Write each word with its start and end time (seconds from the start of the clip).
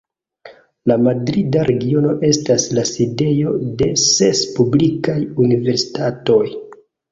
La 0.91 0.95
Madrida 1.07 1.65
Regiono 1.67 2.15
estas 2.29 2.65
la 2.79 2.87
sidejo 2.93 3.53
de 3.83 3.91
ses 4.07 4.43
publikaj 4.59 5.21
universitatoj. 5.47 6.43